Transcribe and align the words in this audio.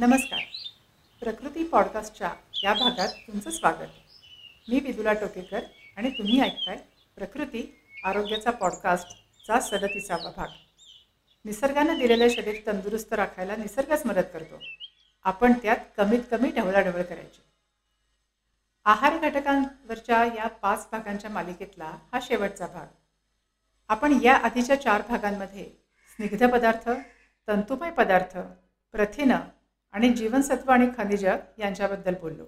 नमस्कार. 0.00 0.40
प्रकृती 1.20 1.64
पॉडकास्टच्या 1.64 2.32
या 2.64 2.74
भागात 2.74 3.08
तुमचं 3.08 3.50
स्वागत. 3.50 3.88
मी 4.68 4.80
विदुला 4.80 5.12
टोकेकर 5.12 5.60
आणि 5.96 6.10
तुम्ही 6.10 6.40
ऐकताय 6.40 6.76
प्रकृती 7.16 7.80
आरोग्याचा 8.04 8.50
पॉडकास्टचा 8.50 9.60
सदतीसावा 9.60 10.30
भाग. 10.36 10.48
निसर्गानं 11.44 11.98
दिलेलं 11.98 12.28
शरीर 12.28 12.56
तंदुरुस्त 12.66 13.12
राखायला 13.12 13.56
निसर्गच 13.56 14.06
मदत 14.06 14.26
करतो. 14.32 14.62
आपण 15.24 15.52
त्यात 15.52 15.76
कमीत 15.96 16.20
कमी 16.30 16.50
ढवळाढवळ 16.50 17.02
करायची. 17.02 17.42
आहार 18.84 19.18
घटकांवरच्या 19.18 20.24
या 20.24 20.48
पाच 20.48 20.88
भागांच्या 20.92 21.30
मालिकेतला 21.30 21.98
हा 22.12 22.18
शेवटचा 22.22 22.66
भाग. 22.66 22.86
आपण 23.88 24.18
या 24.22 24.36
आधीच्या 24.36 24.80
चार 24.80 25.02
भागांमध्ये 25.08 25.64
स्निग्ध 26.16 26.50
पदार्थ 26.50 26.90
तंतुमय 27.48 27.90
पदार्थ 27.90 28.38
प्रथिनं 28.92 29.38
आणि 29.94 30.08
जीवनसत्व 30.10 30.70
आणि 30.72 30.86
खनिज 30.96 31.24
यांच्याबद्दल 31.24 32.14
बोललो. 32.20 32.44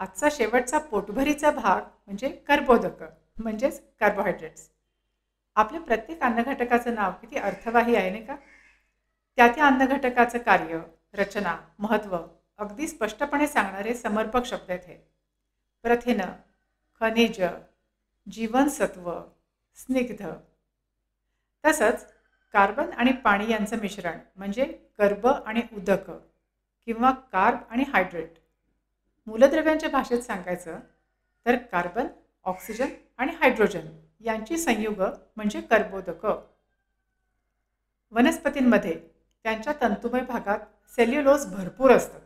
आजचा 0.00 0.28
शेवटचा 0.32 0.78
पोटभरीचा 0.78 1.50
भाग 1.50 1.80
म्हणजे 2.06 2.28
कर्बोदक 2.48 3.02
म्हणजेच 3.38 3.80
कार्बोहायड्रेट्स 4.00 4.68
आपल्या 5.56 5.80
प्रत्येक 5.80 6.22
अन्नघटकाचं 6.22 6.94
नाव 6.94 7.12
किती 7.20 7.38
अर्थवाही 7.38 7.96
आहे 7.96 8.10
नाही 8.10 8.24
का? 8.24 8.36
त्या 9.38 9.48
त्या 9.48 9.66
अन्नघटकाचं 9.66 10.38
कार्य 10.38 10.78
रचना 11.14 11.56
महत्त्व 11.78 12.16
अगदी 12.58 12.86
स्पष्टपणे 12.88 13.46
सांगणारे 13.46 13.94
समर्पक 13.94 14.46
शब्द 14.46 14.70
आहेत 14.70 14.86
हे. 14.86 14.94
प्रथिनं 15.82 16.32
खनिज 17.00 17.40
जीवनसत्व 18.26 19.12
स्निग्ध. 19.76 20.26
तसंच 21.64 22.06
कार्बन 22.54 22.92
आणि 22.92 23.12
पाणी 23.12 23.50
यांचं 23.52 23.78
मिश्रण 23.80 24.18
म्हणजे 24.36 24.64
कर्ब 24.98 25.26
आणि 25.26 25.62
उदक. 25.72 26.10
किंवा 26.86 27.10
कार्ब 27.10 27.58
आणि 27.70 27.84
हायड्रेट. 27.92 28.34
मूलद्रव्यांच्या 29.26 29.88
भाषेत 29.88 30.20
सांगायचं 30.20 30.78
तर 31.46 31.56
कार्बन 31.56 32.06
ऑक्सिजन 32.44 32.88
आणि 33.18 33.32
हायड्रोजन 33.32 33.86
यांची 34.20 34.58
संयुग 34.58 35.02
म्हणजे 35.36 35.60
कर्बोदक. 35.60 36.26
वनस्पतींमध्ये 38.10 39.00
त्यांच्या 39.42 39.72
तंतुमय 39.80 40.20
भागात 40.20 40.58
सेल्युलोज 40.96 41.46
भरपूर 41.46 41.90
असतं. 41.90 42.18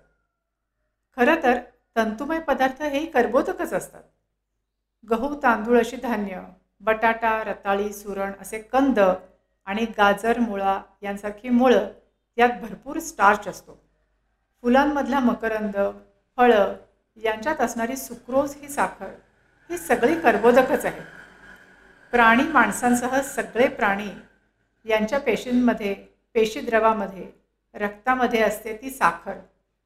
खरं 1.16 1.42
तर 1.42 1.58
तंतुमय 1.96 2.40
पदार्थ 2.40 2.82
हेही 2.82 3.06
कर्बोदकच 3.06 3.72
असतात. 3.72 4.02
गहू 5.10 5.34
तांदूळ 5.42 5.78
अशी 5.78 5.96
धान्य 5.96 6.40
बटाटा 6.80 7.44
रताळी 7.44 7.92
सुरण 7.92 8.32
असे 8.40 8.58
कंद 8.58 8.98
आणि 9.66 9.84
गाजर 9.84 10.38
मुळा 10.38 10.82
यांसारखी 11.02 11.48
मुळं 11.48 11.88
यात 12.36 12.60
भरपूर 12.62 12.98
स्टार्च 12.98 13.48
असतो. 13.48 13.83
फुलांमधला 14.64 15.18
मकरंद 15.20 15.76
फळं 16.36 16.76
यांच्यात 17.16 17.60
असणारी 17.60 17.96
सुक्रोज 17.96 18.54
ही 18.56 18.68
साखर 18.68 19.08
ही 19.70 19.78
सगळी 19.78 20.20
कर्बोदकच 20.20 20.84
आहे. 20.84 21.00
प्राणी 22.10 22.42
माणसांसह 22.42 23.20
सगळे 23.20 23.68
प्राणी 23.68 24.08
यांच्या 24.84 25.20
पेशींमध्ये 25.20 25.94
पेशीद्रवामध्ये 26.34 27.26
रक्तामध्ये 27.74 28.42
असते 28.42 28.76
ती 28.76 28.90
साखर 28.90 29.34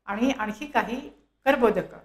आणि 0.06 0.30
आणखी 0.30 0.66
काही 0.66 1.00
कर्बोदकं. 1.46 1.98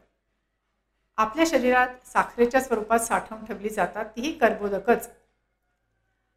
आपल्या 1.17 1.45
शरीरात 1.47 2.07
साखरेच्या 2.07 2.61
स्वरूपात 2.61 2.99
साठवून 2.99 3.45
ठेवली 3.45 3.69
जातात 3.69 4.05
तीही 4.05 4.31
कर्बोदकच. 4.31 5.09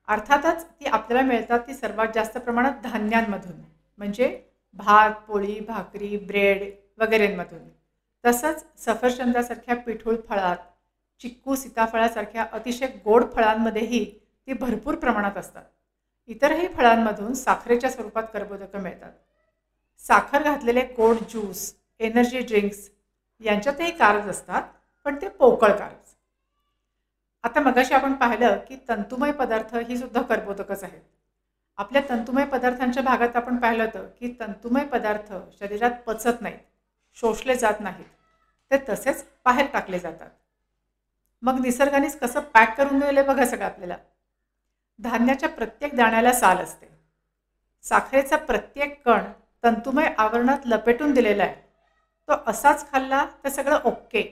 अर्थातच 0.08 0.64
ती 0.64 0.86
आपल्याला 0.86 1.26
मिळतात 1.28 1.60
ती 1.60 1.74
सर्वात 1.74 2.08
जास्त 2.14 2.38
प्रमाणात 2.38 2.82
धान्यांमधून 2.82 3.60
म्हणजे 3.98 4.42
भात 4.76 5.10
पोळी 5.26 5.58
भाकरी 5.60 6.16
ब्रेड 6.26 6.62
वगैरेंमधून. 6.98 7.68
तसंच 8.24 8.64
सफरचंदासारख्या 8.78 9.76
पिठूळ 9.76 10.16
फळात 10.28 10.56
चिक्कू 11.20 11.54
सीताफळासारख्या 11.54 12.46
अतिशय 12.52 12.86
गोड 13.04 13.24
फळांमध्येही 13.34 14.04
ती 14.48 14.52
भरपूर 14.52 14.94
प्रमाणात 14.94 15.36
असतात. 15.36 15.64
इतरही 16.28 16.68
फळांमधून 16.68 17.32
साखरेच्या 17.34 17.90
स्वरूपात 17.90 18.24
कर्बोदकं 18.32 18.82
मिळतात. 18.82 19.12
साखर 20.02 20.42
घातलेले 20.42 20.82
गोड 20.96 21.16
ज्यूस 21.30 21.72
एनर्जी 22.00 22.40
ड्रिंक्स 22.40 22.88
यांच्यातही 23.40 23.90
कारच 23.90 24.26
असतात 24.26 24.62
पण 25.06 25.20
ते 25.22 25.28
पोकळ 25.28 25.72
कारच 25.72 26.14
आता 27.44 27.60
मगाशी 27.60 27.94
आपण 27.94 28.12
पाहिलं 28.14 28.56
की 28.68 28.76
तंतुमय 28.88 29.32
पदार्थ 29.32 29.74
ही 29.78 29.96
सुद्धा 29.96 30.22
कर्बोदकच 30.22 30.82
आहेत. 30.84 31.02
आपल्या 31.78 32.02
तंतुमय 32.08 32.44
पदार्थांच्या 32.44 33.02
भागात 33.02 33.36
आपण 33.36 33.56
पाहिलं 33.56 33.84
होतं 33.84 34.08
की 34.20 34.36
तंतुमय 34.40 34.84
पदार्थ 34.84 35.32
शरीरात 35.60 35.90
पचत 36.06 36.40
नाहीत 36.40 36.58
शोषले 37.14 37.54
जात 37.54 37.80
नाहीत. 37.80 38.04
ते 38.70 38.78
तसेच 38.88 39.24
बाहेर 39.44 39.66
टाकले 39.66 39.98
जातात. 39.98 40.30
मग 41.42 41.60
निसर्गानेच 41.60 42.18
कसं 42.18 42.40
पॅक 42.40 42.76
करून 42.76 42.98
दिले 42.98 43.22
बघा 43.22 43.46
सगळं 43.46 43.64
आपल्याला. 43.64 43.96
धान्याच्या 44.98 45.48
प्रत्येक 45.48 45.96
दाण्याला 45.96 46.32
साल 46.32 46.56
असते. 46.56 46.86
साखरेचा 47.82 48.36
प्रत्येक 48.36 49.02
कण 49.04 49.24
तंतुमय 49.64 50.14
आवरणात 50.18 50.58
लपेटून 50.66 51.12
दिलेला 51.12 51.42
आहे. 51.42 51.54
तो 52.28 52.32
असाच 52.46 52.90
खाल्ला 52.92 53.26
तर 53.44 53.48
सगळं 53.48 53.78
ओके. 53.84 54.22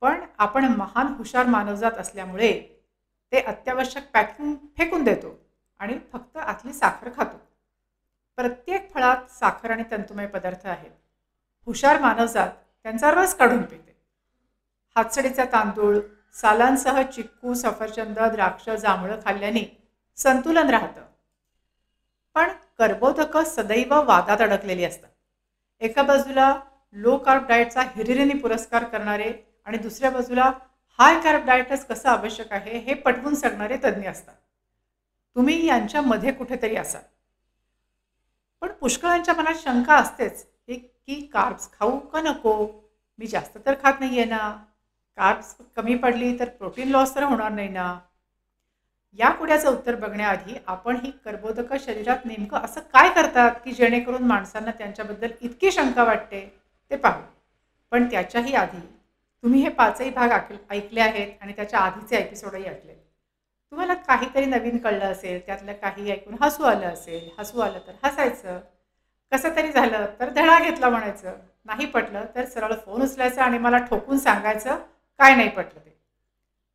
पण 0.00 0.20
आपण 0.38 0.64
महान 0.64 1.06
हुशार 1.06 1.46
मानवजात 1.46 1.92
असल्यामुळे 1.92 2.78
ते 3.32 3.40
अत्यावश्यक 3.40 4.10
पॅकिंग 4.14 4.54
फेकून 4.78 5.04
देतो 5.04 5.38
आणि 5.78 5.98
फक्त 6.12 6.23
आतली 6.64 6.72
साखर 6.72 7.08
खातो. 7.16 7.36
प्रत्येक 8.38 8.92
फळात 8.92 9.30
साखर 9.30 9.70
आणि 9.70 9.82
तंतुमय 9.90 10.26
पदार्थ 10.26 10.66
आहेत. 10.66 10.90
हुशार 11.66 12.00
मानवजात 12.00 12.50
त्यांचा 12.84 13.10
रस 13.10 13.34
काढून 13.34 13.62
पिते. 13.62 13.96
हातसडीचा 14.96 15.44
तांदूळ 15.44 15.98
सालांसह 16.34 17.02
चिक्कू 17.02 17.54
सफरचंद 17.54 18.18
द्राक्ष 18.32 18.68
जांभळं 18.70 19.20
खाल्ल्याने 19.24 19.64
संतुलन 20.16 20.70
राहतं. 20.70 21.02
पण 22.34 22.48
कर्बोदकं 22.78 23.44
सदैव 23.44 23.94
वादात 24.04 24.40
अडकलेली 24.40 24.84
असतात. 24.84 25.10
एका 25.80 26.02
बाजूला 26.02 26.54
लो 26.94 27.16
कार्ब 27.18 27.46
डाएटचा 27.46 27.82
हिरिरीने 27.96 28.38
पुरस्कार 28.38 28.84
करणारे 28.84 29.32
आणि 29.64 29.78
दुसऱ्या 29.78 30.10
बाजूला 30.10 30.50
हाय 30.98 31.20
कार्ब 31.20 31.44
डाएटच 31.46 31.86
कसं 31.86 32.08
आवश्यक 32.08 32.52
आहे 32.52 32.78
हे 32.78 32.94
पटवून 32.94 33.34
सांगणारे 33.34 33.76
तज्ज्ञ 33.76 34.08
असतात. 34.08 34.34
तुम्ही 35.36 35.66
यांच्यामध्ये 35.66 36.32
कुठेतरी 36.32 36.76
असाल. 36.76 37.02
पण 38.62 38.72
पुष्कळांच्या 38.80 39.34
मनात 39.34 39.54
शंका 39.54 39.96
असतेच 39.96 40.44
की 40.68 41.20
कार्ब्स 41.32 41.70
खाऊ 41.72 41.98
का 41.98 42.20
नको? 42.20 42.66
मी 43.18 43.26
जास्त 43.26 43.58
तर 43.66 43.74
खात 43.82 44.00
नाही 44.00 44.18
आहे 44.18 44.28
ना. 44.30 44.56
कार्ब्स 45.18 45.54
कमी 45.76 45.94
पडली 45.94 46.38
तर 46.38 46.48
प्रोटीन 46.48 46.88
लॉस 46.88 47.14
तर 47.14 47.22
होणार 47.22 47.50
नाही 47.50 47.68
ना. 47.68 47.98
या 49.18 49.30
कुड्याचं 49.30 49.68
उत्तर 49.70 49.94
बघण्याआधी 49.94 50.54
आपण 50.66 50.96
ही 50.96 51.10
कर्बोदक 51.24 51.74
शरीरात 51.80 52.24
नेमकं 52.26 52.58
असं 52.58 52.80
काय 52.92 53.08
करतात 53.14 53.60
की 53.64 53.72
जेणेकरून 53.72 54.22
माणसांना 54.22 54.70
त्यांच्याबद्दल 54.70 55.30
इतकी 55.40 55.72
शंका 55.72 56.04
वाटते 56.04 56.40
ते 56.90 56.96
पाहू. 56.96 57.22
पण 57.92 58.10
त्याच्याही 58.10 58.54
आधी 58.54 58.80
तुम्ही 59.44 59.60
हे 59.62 59.68
पाचही 59.68 60.10
भाग 60.10 60.30
ऐकले 60.70 61.00
आहेत 61.00 61.42
आणि 61.42 61.52
त्याच्या 61.52 61.80
आधीचे 61.80 62.16
एपिसोडही 62.16 62.64
ऐकले 62.64 62.94
तुम्हाला 63.72 63.94
काहीतरी 63.94 64.44
नवीन 64.46 64.78
कळलं 64.78 65.04
असेल 65.04 65.40
त्यातलं 65.46 65.72
काही 65.72 66.10
ऐकून 66.12 66.34
हसू 66.40 66.64
आलं 66.64 66.86
असेल 66.86 67.28
हसू 67.38 67.60
आलं 67.60 67.78
तर 67.86 67.92
हसायचं. 68.04 68.60
कसं 69.32 69.56
तरी 69.56 69.72
झालं 69.72 70.06
तर 70.20 70.28
धडा 70.28 70.58
घेतला 70.58 70.88
म्हणायचं. 70.88 71.36
नाही 71.64 71.86
पटलं 71.86 72.24
तर 72.34 72.44
सरळ 72.44 72.74
फोन 72.74 73.02
उचलायचं 73.02 73.42
आणि 73.42 73.58
मला 73.58 73.78
ठोकून 73.78 74.18
सांगायचं 74.18 74.76
काय 75.18 75.34
नाही 75.34 75.48
पटलं 75.48 75.80
ते. 75.80 75.96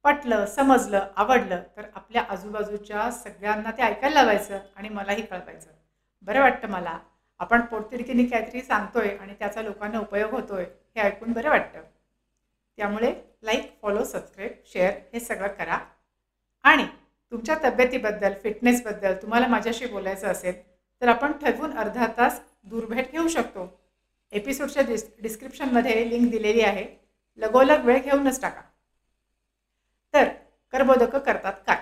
पटलं 0.06 0.46
समजलं 0.46 1.08
आवडलं 1.16 1.62
तर 1.78 1.86
आपल्या 1.96 2.24
आजूबाजूच्या 2.30 3.12
सगळ्यांना 3.12 3.72
ते 3.72 3.82
ऐकायला 3.82 4.22
लावायचं 4.22 4.60
आणि 4.76 4.90
मलाही 4.90 5.22
कळवायचं. 5.22 5.70
बरं 6.22 6.42
वाटतं 6.42 6.70
मला. 6.70 6.98
आपण 7.40 7.62
पोटतिडकीने 7.62 8.24
काहीतरी 8.24 8.62
सांगतोय 8.62 9.16
आणि 9.18 9.34
त्याचा 9.40 9.62
लोकांना 9.62 10.00
उपयोग 10.00 10.32
होतोय 10.32 10.64
हे 10.64 11.02
ऐकून 11.02 11.32
बरं 11.32 11.50
वाटतं. 11.50 11.82
त्यामुळे 12.78 13.14
लाईक 13.44 13.72
फॉलो 13.82 14.04
सबस्क्राईब 14.04 14.52
शेअर 14.66 14.94
हे 15.14 15.20
सगळं 15.20 15.48
करा. 15.48 15.78
आणि 16.64 16.86
तुमच्या 17.32 17.56
तब्येतीबद्दल 17.64 18.34
फिटनेसबद्दल 18.44 19.14
तुम्हाला 19.14 19.48
माझ्याशी 19.48 19.86
बोलायचं 19.86 20.28
असेल 20.28 20.62
तर 21.02 21.08
आपण 21.08 21.32
ठरवून 21.32 21.78
अर्धा 21.78 22.08
तास 22.18 22.42
दूरभेट 22.64 23.12
घेऊ 23.12 23.28
शकतो. 23.28 23.80
एपिसोडच्या 24.32 24.84
डिस् 24.84 25.06
डिस्क्रिप्शनमध्ये 25.22 26.10
लिंक 26.10 26.32
दिलेली 26.32 26.62
आहे. 26.62 26.86
लगोलग 27.38 27.86
वेळ 27.86 28.02
घेऊनच 28.02 28.42
टाका. 28.42 28.62
तर 30.14 30.30
कर्बोदकं 30.72 31.20
करतात 31.20 31.54
काय? 31.68 31.78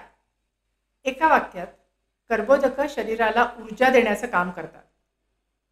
एका 1.05 1.27
वाक्यात 1.27 1.67
कर्बोदकं 2.29 2.85
शरीराला 2.89 3.47
ऊर्जा 3.59 3.89
देण्याचं 3.89 4.27
काम 4.27 4.51
करतात. 4.51 4.83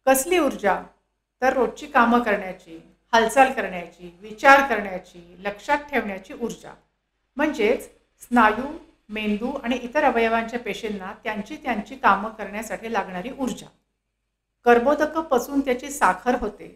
कसली 0.06 0.38
ऊर्जा? 0.38 0.82
तर 1.42 1.52
रोजची 1.52 1.86
कामं 1.86 2.22
करण्याची 2.22 2.78
हालचाल 3.12 3.52
करण्याची 3.52 4.18
विचार 4.20 4.68
करण्याची 4.68 5.36
लक्षात 5.38 5.78
ठेवण्याची 5.78 6.34
ऊर्जा. 6.34 6.72
म्हणजेच 7.36 7.90
स्नायू 8.22 8.78
मेंदू 9.10 9.50
आणि 9.64 9.76
इतर 9.82 10.04
अवयवांच्या 10.04 10.58
पेशींना 10.60 11.12
त्यांची 11.24 11.56
त्यांची 11.56 11.96
कामं 11.96 12.30
करण्यासाठी 12.30 12.92
लागणारी 12.92 13.30
ऊर्जा. 13.38 13.66
कर्बोदकं 14.66 15.22
पचून 15.22 15.60
त्याची 15.60 15.90
साखर 15.90 16.34
होते. 16.40 16.66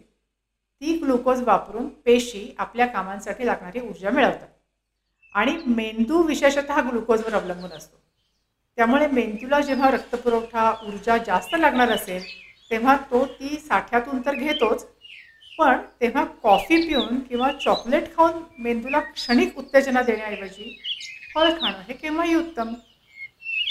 ती 0.81 0.97
ग्लुकोज 0.97 1.41
वापरून 1.41 1.87
पेशी 2.05 2.55
आपल्या 2.57 2.85
कामांसाठी 2.85 3.45
लागणारी 3.45 3.79
ऊर्जा 3.79 4.09
मिळवतात. 4.09 4.47
आणि 5.35 5.57
मेंदू 5.65 6.21
विशेषतः 6.23 6.81
ग्लुकोजवर 6.81 7.33
अवलंबून 7.33 7.71
असतो. 7.71 7.97
त्यामुळे 8.77 9.07
मेंदूला 9.07 9.59
जेव्हा 9.59 9.89
रक्तपुरवठा 9.91 10.71
ऊर्जा 10.87 11.17
जास्त 11.17 11.55
लागणार 11.55 11.89
असेल 11.91 12.23
तेव्हा 12.71 12.95
तो 13.11 13.25
ती 13.25 13.57
साठ्यातून 13.59 14.21
तर 14.25 14.35
घेतोच 14.35 14.85
पण 15.59 15.77
तेव्हा 16.01 16.23
कॉफी 16.43 16.81
पिऊन 16.87 17.19
किंवा 17.19 17.51
चॉकलेट 17.51 18.15
खाऊन 18.15 18.41
मेंदूला 18.59 18.99
क्षणिक 18.99 19.57
उत्तेजना 19.57 20.01
देण्याऐवजी 20.01 20.77
फळ 21.35 21.49
खाणं 21.61 21.81
हे 21.87 21.93
केव्हाही 21.93 22.35
उत्तम. 22.35 22.73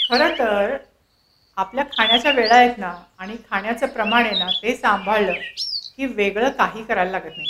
खरं 0.09 0.33
तर 0.39 0.77
आपल्या 1.57 1.83
खाण्याच्या 1.97 2.31
वेळा 2.31 2.55
आहेत 2.55 2.77
ना 2.77 2.93
आणि 3.17 3.37
खाण्याचं 3.49 3.87
प्रमाण 3.87 4.25
आहे 4.25 4.39
ना 4.39 4.49
ते 4.63 4.75
सांभाळलं 4.75 5.33
की 5.97 6.05
वेगळं 6.05 6.49
काही 6.49 6.83
करायला 6.83 7.11
लागत 7.11 7.37
नाही. 7.37 7.49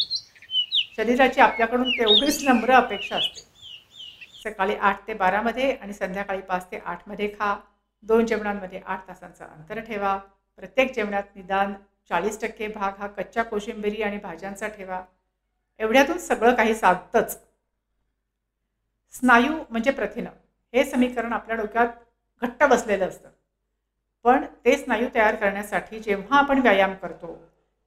शरीराची 0.97 1.41
आपल्याकडून 1.41 1.89
तेवढीच 1.89 2.43
नम्र 2.43 2.73
अपेक्षा 2.73 3.15
असते. 3.15 3.41
सकाळी 4.43 4.75
आठ 4.75 5.07
ते 5.07 5.13
बारामध्ये 5.13 5.71
आणि 5.71 5.93
संध्याकाळी 5.93 6.41
पाच 6.41 6.71
ते 6.71 6.77
आठमध्ये 6.85 7.27
खा. 7.27 7.55
दोन 8.03 8.25
जेवणांमध्ये 8.25 8.81
आठ 8.85 9.07
तासांचं 9.07 9.45
अंतर 9.45 9.79
ठेवा. 9.79 10.17
प्रत्येक 10.55 10.95
जेवणात 10.95 11.23
निदान 11.35 11.73
चाळीस 12.09 12.41
टक्के 12.41 12.67
भाग 12.67 12.91
हा 12.99 13.07
कच्च्या 13.07 13.43
कोशिंबिरी 13.43 14.01
आणि 14.01 14.17
भाज्यांचा 14.17 14.67
ठेवा. 14.67 15.01
एवढ्यातून 15.79 16.17
सगळं 16.17 16.55
काही 16.55 16.75
साधतंच. 16.75 17.37
स्नायू 19.13 19.53
म्हणजे 19.69 19.91
प्रथिनं. 19.91 20.29
हे 20.73 20.83
समीकरण 20.83 21.33
आपल्या 21.33 21.55
डोक्यात 21.55 21.87
घट्ट 22.41 22.63
बसलेलं 22.63 23.07
असतं. 23.07 23.29
पण 24.25 24.45
ते 24.65 24.75
स्नायू 24.77 25.07
तयार 25.15 25.35
करण्यासाठी 25.35 25.99
जेव्हा 25.99 26.37
आपण 26.37 26.59
व्यायाम 26.61 26.93
करतो 26.93 27.35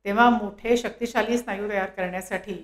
तेव्हा 0.04 0.28
मोठे 0.30 0.76
शक्तिशाली 0.76 1.38
स्नायू 1.38 1.68
तयार 1.68 1.90
करण्यासाठी 1.90 2.56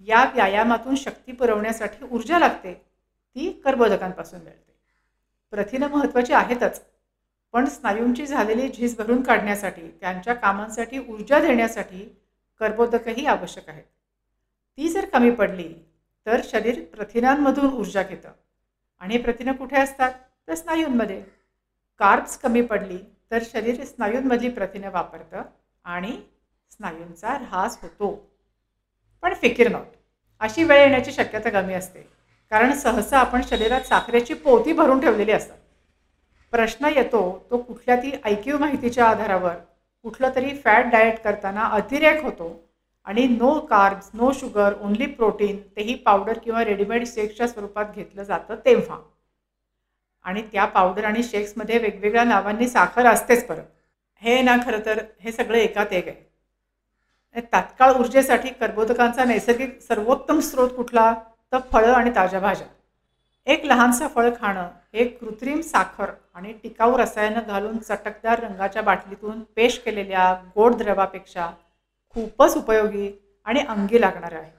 या 0.00 0.24
व्यायामातून 0.34 0.94
शक्ती 0.94 1.32
पुरवण्यासाठी 1.32 2.04
ऊर्जा 2.04 2.38
लागते 2.38 2.74
ती 2.74 3.50
कर्बोदकांपासून 3.64 4.40
मिळते. 4.40 4.72
प्रथिनं 5.52 5.88
महत्त्वाची 5.88 6.32
आहेतच 6.32 6.80
पण 7.52 7.64
स्नायूंची 7.64 8.26
झालेली 8.26 8.68
झीज 8.68 8.96
भरून 8.98 9.22
काढण्यासाठी 9.22 9.88
त्यांच्या 10.00 10.34
कामांसाठी 10.34 10.98
ऊर्जा 10.98 11.40
देण्यासाठी 11.40 12.02
कर्बोदकही 12.60 13.26
आवश्यक 13.26 13.68
आहेत. 13.68 13.84
ती 14.78 14.88
जर 14.88 15.04
कमी 15.04 15.30
पडली 15.30 15.72
तर 16.26 16.40
शरीर 16.44 16.84
प्रथिनांमधून 16.84 17.72
ऊर्जा 17.72 18.02
घेतं. 18.02 18.30
आणि 19.00 19.18
प्रथिनं 19.18 19.52
कुठे 19.52 19.76
असतात? 19.76 20.12
तर 20.48 20.54
स्नायूंमध्ये. 20.54 21.22
कार्ब्स 21.98 22.38
कमी 22.38 22.62
पडली 22.62 22.98
तर 23.30 23.38
शरीर 23.42 23.84
स्नायूंमधली 23.84 24.48
प्रथिनं 24.48 24.90
वापरतं 24.90 25.42
आणि 25.84 26.22
स्नायूंचा 26.70 27.28
ऱ्हास 27.28 27.78
होतो. 27.82 28.30
पण 29.22 29.34
फिकीर 29.34 29.68
नॉट 29.68 29.86
अशी 30.40 30.64
वेळ 30.64 30.80
येण्याची 30.80 31.12
शक्यता 31.12 31.50
कमी 31.50 31.74
असते. 31.74 32.00
कारण 32.50 32.72
सहसा 32.72 33.18
आपण 33.18 33.42
शरीरात 33.42 33.80
साखरेची 33.80 34.34
पोती 34.34 34.72
भरून 34.72 35.00
ठेवलेली 35.00 35.32
असतात. 35.32 35.58
प्रश्न 36.50 36.86
येतो 36.86 37.46
तो 37.50 37.58
कुठल्या 37.58 37.96
ती 37.96 38.12
ऐकीव 38.24 38.58
माहितीच्या 38.58 39.06
आधारावर 39.06 39.54
कुठलं 40.02 40.30
तरी 40.34 40.56
फॅट 40.56 40.84
डाएट 40.84 41.18
करताना 41.18 41.64
अतिरेक 41.64 42.22
होतो 42.22 42.71
आणि 43.06 43.26
no 43.26 43.58
carbs 43.60 44.10
no 44.14 44.30
sugar 44.32 44.74
only 44.80 45.06
protein 45.06 45.56
तेही 45.76 45.94
पावडर 45.94 46.38
किंवा 46.38 46.64
रेडीमेड 46.64 47.06
शेक्सच्या 47.06 47.48
स्वरूपात 47.48 47.94
घेतलं 47.94 48.22
जातं 48.22 48.56
तेव्हा. 48.64 48.98
आणि 50.24 50.42
त्या 50.52 50.64
पावडर 50.64 51.04
आणि 51.04 51.22
शेक्समध्ये 51.22 51.78
वेगवेगळ्या 51.78 52.24
नावांनी 52.24 52.68
साखर 52.68 53.06
असतेच 53.06 53.46
परत 53.46 53.64
हे 54.22 54.40
ना 54.42 54.56
खरं 54.66 54.84
तर 54.86 54.98
हे 55.20 55.32
सगळं 55.32 55.56
एकात 55.58 55.92
एक 55.92 56.08
आहे. 56.08 57.40
तात्काळ 57.52 57.92
ऊर्जेसाठी 57.92 58.48
कर्बोदकांचा 58.50 59.24
नैसर्गिक 59.24 59.80
सर्वोत्तम 59.80 60.40
स्रोत 60.40 60.70
कुठला? 60.70 61.12
तर 61.52 61.58
फळं 61.72 61.92
आणि 61.92 62.10
ताज्या 62.14 62.40
भाज्या. 62.40 62.66
एक 63.46 63.64
लहानसं 63.64 64.08
फळ 64.08 64.28
खाणं 64.40 64.68
हे 64.94 65.04
कृत्रिम 65.08 65.60
साखर 65.60 66.10
आणि 66.34 66.52
टिकाऊ 66.52 66.96
रसायनं 66.98 67.40
घालून 67.46 67.78
चटकदार 67.78 68.42
रंगाच्या 68.42 68.82
बाटलीतून 68.82 69.40
पेश 69.56 69.78
केलेल्या 69.78 70.32
गोड 70.54 70.74
द्रवापेक्षा 70.74 71.50
खूपच 72.14 72.56
उपयोगी 72.56 73.10
आणि 73.44 73.60
अंगी 73.60 74.00
लागणार 74.00 74.32
आहे. 74.32 74.50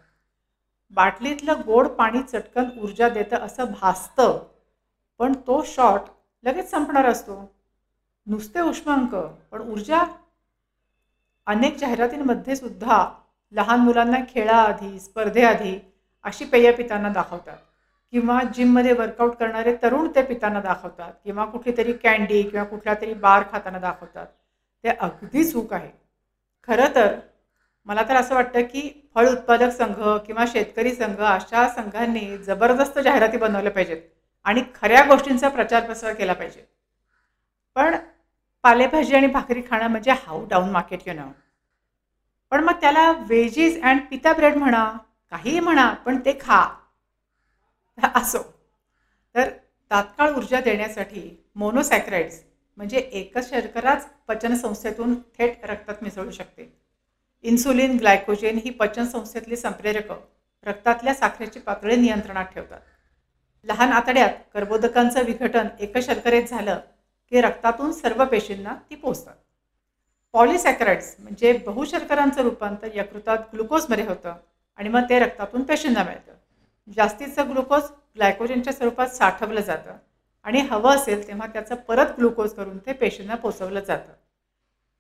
बाटलीतलं 0.92 1.62
गोड 1.66 1.88
पाणी 1.88 2.22
चटकन 2.22 2.66
ऊर्जा 2.82 3.10
देतं 3.10 3.38
असं 3.38 3.66
भासतं 3.66 4.44
पण 5.20 5.34
तो 5.34 5.64
शॉट 5.64 6.02
लगेच 6.44 6.72
संपणार 6.72 7.06
असतो. 7.06 7.54
नुसते 8.28 8.62
उष्मांक 8.62 9.16
पण 9.52 9.62
ऊर्जा 9.62 10.04
अनेक 11.46 11.78
जाहिरातींमध्ये 11.78 12.56
सुद्धा 12.56 13.14
लहान 13.52 13.80
मुलांना 13.80 14.18
खेळाआधी 14.30 15.00
स्पर्धेआधी 15.00 15.80
अशी 16.24 16.46
पेय 16.46 16.72
पिताना 16.72 17.10
दाखवतात. 17.10 17.58
किंवा 18.12 18.42
जिममध्ये 18.56 18.94
वर्कआउट 18.94 19.36
करणारे 19.36 19.76
तरुण 19.84 20.08
ते 20.16 20.24
पिताना 20.24 20.62
दाखवतात. 20.62 21.14
किंवा 21.24 21.46
कुठली 21.46 21.78
तरी 21.78 21.94
कॅन्डी 21.94 22.44
किंवा 22.44 22.66
कुठल्या 22.66 22.94
तरी 22.94 23.14
बार 23.14 23.44
खाताना 23.52 23.80
दाखवतात. 23.80 24.28
ते 24.84 24.90
अगदी 24.90 25.52
चूक 25.52 25.74
आहे. 25.74 25.92
खरं 26.64 26.96
तर 26.96 27.20
मला 27.88 28.04
तर 28.10 28.16
असं 28.16 28.36
वाटतं 28.36 28.62
की 28.62 28.90
फळ 29.16 29.28
उत्पादक 29.30 29.72
संघ 29.72 29.96
किंवा 30.26 30.46
शेतकरी 30.48 30.94
संघ 30.96 31.20
अशा 31.22 31.68
संघांनी 31.70 32.38
जबरदस्त 32.38 33.00
जाहिराती 33.00 33.38
बनवल्या 33.38 33.72
पाहिजेत 33.72 34.02
आणि 34.46 34.62
खऱ्या 34.76 35.04
गोष्टींचा 35.06 35.50
प्रचार 35.50 35.86
प्रसार 35.86 36.14
केला 36.14 36.34
पाहिजे. 36.34 36.66
पण 37.76 37.96
पालेभाजी 38.64 39.16
आणि 39.16 39.28
भाकरी 39.28 39.62
खाणं 39.70 39.88
म्हणजे 39.88 40.12
how 40.12 40.46
down 40.50 40.70
market 40.70 41.08
you 41.08 41.14
know 41.14 41.32
पण 42.52 42.64
मग 42.64 42.82
त्याला 42.82 43.12
वेजीज 43.30 43.82
अँड 43.82 44.02
पिता 44.10 44.34
ब्रेड 44.34 44.58
म्हणा 44.58 44.86
काहीही 45.32 45.60
म्हणा 45.60 45.90
पण 46.06 46.20
ते 46.26 46.38
खा. 46.42 46.64
असो. 48.16 48.42
तर 49.36 49.50
तात्काळ 49.92 50.36
ऊर्जा 50.36 50.60
देण्यासाठी 50.62 51.22
मोनोसॅक्राइड्स 51.56 52.40
म्हणजे 52.78 52.98
एकच 52.98 53.50
शर्कराच 53.50 54.08
पचनसंस्थेतून 54.28 55.14
थेट 55.38 55.66
रक्तात 55.66 56.04
मिसळू 56.04 56.32
शकते. 56.32 56.83
इन्सुलिन 57.44 57.98
ग्लायकोजेन 57.98 58.58
ही 58.66 58.70
पचनसंस्थेतली 58.70 59.56
संप्रेरकं 59.56 60.20
रक्तातल्या 60.66 61.14
साखरेची 61.14 61.60
पातळी 61.60 61.96
नियंत्रणात 61.96 62.46
ठेवतात. 62.46 62.80
लहान 63.68 63.92
आतड्यात 63.92 64.30
कर्बोदकांचं 64.54 65.26
विघटन 65.26 65.68
एक 65.80 65.98
शर्करेत 65.98 66.50
झालं 66.50 66.80
की 67.32 67.42
रक्तातून 67.42 67.92
सर्व 67.92 68.24
पेशींना 68.26 68.76
ती 68.90 68.96
पोचतात 68.96 69.36
पॉलिसॅक्राइड्स 70.34 71.16
म्हणजे 71.20 71.52
बहुशर्करांचं 71.66 72.42
रूपांतर 72.42 72.96
यकृतात 72.96 73.38
ग्लुकोजमध्ये 73.54 74.06
होतं 74.06 74.34
आणि 74.80 74.90
मग 74.90 75.10
ते 75.10 75.20
रक्तातून 75.20 75.64
पेशींना 75.64 76.04
मिळतं. 76.04 76.32
जास्तीचं 76.88 77.50
ग्लुकोज 77.50 77.84
ग्लायकोजनच्या 78.16 78.74
स्वरूपात 78.74 79.08
साठवलं 79.08 79.62
जातं 79.62 79.98
आणि 80.46 80.60
हवं 80.62 80.96
असेल 80.96 81.28
तेव्हा 81.28 81.48
त्याचं 81.48 81.76
परत 81.88 82.16
ग्लुकोज 82.18 82.54
करून 82.54 82.78
ते 82.78 82.94
पेशींना 82.94 83.36
पोचवलं 83.36 83.80
जातं. 83.80 84.12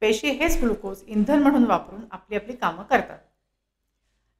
पेशी 0.03 0.29
हेच 0.29 0.57
ग्लुकोज 0.59 1.01
इंधन 1.07 1.41
म्हणून 1.41 1.65
वापरून 1.65 2.01
आपली 2.11 2.35
आपली 2.35 2.55
कामं 2.55 2.83
करतात. 2.83 3.17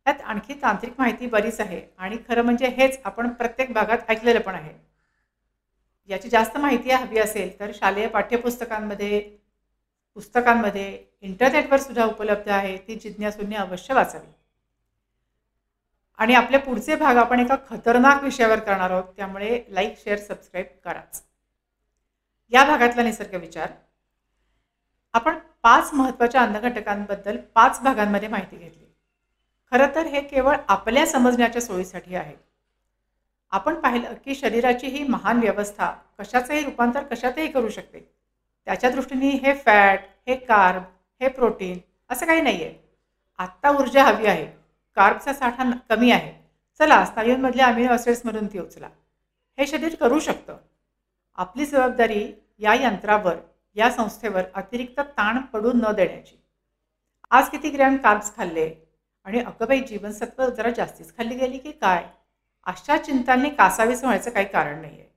त्यात 0.05 0.21
आणखी 0.21 0.53
तांत्रिक 0.53 0.93
माहिती 0.97 1.27
बरीच 1.27 1.59
आहे 1.61 1.81
आणि 1.97 2.17
खरं 2.27 2.43
म्हणजे 2.43 2.67
हेच 2.67 2.99
आपण 3.03 3.29
प्रत्येक 3.29 3.71
भागात 3.73 4.09
ऐकलेलं 4.09 4.39
पण 4.39 4.55
आहे. 4.55 4.73
याची 6.09 6.29
जास्त 6.29 6.57
माहिती 6.57 6.91
हवी 6.91 7.19
असेल 7.19 7.59
तर 7.59 7.71
शालेय 7.73 8.07
पाठ्यपुस्तकांमध्ये 8.07 9.19
पुस्तकांमध्ये 10.17 11.05
इंटरनेटवर 11.21 11.79
सुद्धा 11.79 12.05
उपलब्ध 12.05 12.49
आहे 12.49 12.77
ती 12.77 12.95
जिज्ञासूंनी 12.95 13.55
अवश्य 13.55 13.93
वाचावी. 13.93 14.31
आणि 16.19 16.33
आपले 16.33 16.57
पुढचे 16.57 16.95
भाग 16.95 17.17
आपण 17.17 17.39
एका 17.39 17.55
खतरनाक 17.69 18.23
विषयावर 18.23 18.59
करणार 18.59 18.91
आहोत 18.91 19.15
त्यामुळे 19.17 19.63
लाईक 19.69 19.97
शेअर 19.97 20.17
सबस्क्राईब 20.17 20.65
कराच. 20.85 21.23
या 22.51 22.63
भागातला 22.63 23.03
निसर्ग 23.03 23.35
विचार 23.35 23.71
आपण 25.13 25.37
पाच 25.63 25.93
महत्त्वाच्या 25.93 26.41
अन्नघटकांबद्दल 26.41 27.37
पाच 27.55 27.79
भागांमध्ये 27.81 28.27
माहिती 28.29 28.57
घेतली. 28.57 28.85
खरं 29.71 29.95
तर 29.95 30.05
हे 30.05 30.21
केवळ 30.21 30.55
आपल्या 30.67 31.05
समजण्याच्या 31.05 31.61
सोयीसाठी 31.61 32.15
आहे. 32.15 32.35
आपण 33.51 33.79
पाहिलं 33.81 34.13
की 34.25 34.35
शरीराची 34.35 34.87
ही 34.87 35.03
महान 35.03 35.39
व्यवस्था 35.39 35.91
कशाचंही 36.19 36.63
रूपांतर 36.63 37.03
कशातही 37.03 37.47
करू 37.47 37.69
शकते. 37.69 37.99
त्याच्या 38.67 38.89
दृष्टीने 38.89 39.29
हे 39.29 39.53
फॅट 39.55 39.99
हे 40.27 40.35
कार्ब 40.35 40.83
हे 41.21 41.27
प्रोटीन 41.27 41.77
असं 42.09 42.25
काही 42.25 42.41
नाही 42.41 42.63
आहे 42.63 42.73
आत्ता 43.39 43.69
ऊर्जा 43.69 44.03
हवी 44.03 44.25
आहे. 44.25 44.45
कार्बचा 44.97 45.33
साठा 45.33 45.69
कमी 45.89 46.11
आहे. 46.11 46.31
चला 46.79 47.03
स्नायूंमधल्या 47.05 47.67
अमिनो 47.67 47.91
ॲसिड्समधून 47.93 48.47
ती 48.47 48.59
उचला. 48.59 48.89
हे 49.57 49.67
शरीर 49.67 49.95
करू 49.95 50.19
शकतं. 50.19 50.57
आपली 51.37 51.65
जबाबदारी 51.65 52.31
या 52.59 52.73
यंत्रावर 52.73 53.35
या 53.75 53.89
संस्थेवर 53.89 54.43
अतिरिक्त 54.55 54.99
ताण 54.99 55.37
पडू 55.43 55.71
न 55.73 55.91
देण्याची. 55.91 56.35
आज 57.31 57.49
किती 57.49 57.69
ग्रॅम 57.69 57.95
कार्ब्स 57.97 58.35
खाल्ले? 58.35 58.69
आणि 59.25 59.39
अकबाई 59.39 59.79
जीवनसत्व 59.79 60.49
जरा 60.49 60.69
जास्तीच 60.69 61.15
खाल्ली 61.17 61.35
गेली 61.35 61.57
की 61.57 61.71
काय? 61.71 62.03
अशा 62.67 62.97
चिंतांनी 62.97 63.49
कासावीस 63.49 64.03
व्हायचं 64.03 64.31
काही 64.31 64.45
कारण 64.45 64.81
नाही 64.81 64.99
आहे 64.99 65.09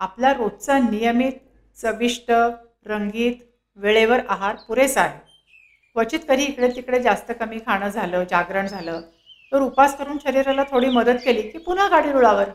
आपला 0.00 0.32
रोजचा 0.32 0.78
नियमित 0.78 1.32
चविष्ट 1.76 2.30
रंगीत 2.86 3.34
वेळेवर 3.76 4.20
आहार 4.28 4.56
पुरेसा 4.68 5.00
आहे. 5.00 5.18
क्वचित 5.94 6.20
कधी 6.28 6.44
इकडे 6.44 6.68
तिकडे 6.68 7.00
जास्त 7.02 7.32
कमी 7.40 7.58
खाणं 7.66 7.88
झालं 7.88 8.24
जागरण 8.30 8.66
झालं 8.66 9.00
तर 9.52 9.60
उपास 9.60 9.96
करून 9.98 10.18
शरीराला 10.18 10.64
थोडी 10.70 10.88
मदत 10.88 11.18
केली 11.24 11.42
की 11.42 11.58
पुन्हा 11.58 11.88
गाडी 11.88 12.12
रुळावर. 12.12 12.48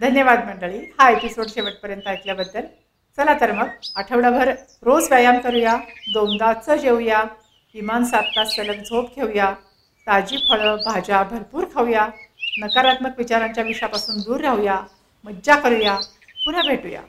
धन्यवाद 0.00 0.44
मंडळी. 0.46 0.78
हा 0.98 1.10
एपिसोड 1.10 1.46
शेवटपर्यंत 1.46 2.08
ऐकल्याबद्दल 2.08 2.66
चला 3.18 3.34
तर 3.40 3.52
मग 3.52 3.68
आठवडाभर 3.96 4.48
रोज 4.84 5.06
व्यायाम 5.10 5.38
करूया 5.40 5.76
दोनदाचं 6.14 6.76
जेवूया 6.76 7.22
किमान 7.74 8.04
सात 8.04 8.22
तास 8.36 8.54
सलग 8.56 8.82
झोप 8.82 9.14
घेऊया 9.16 9.52
ताजी 10.06 10.36
फळं 10.50 10.76
भाज्या 10.86 11.22
भरपूर 11.30 11.64
खाऊया 11.74 12.06
नकारात्मक 12.62 13.18
विचारांच्या 13.18 13.64
विषयापासून 13.64 14.20
दूर 14.26 14.40
राहूया 14.40 14.80
मज्जा 15.24 15.56
करूया 15.60 15.94
पुन्हा 16.44 16.62
भेटूया. 16.62 17.00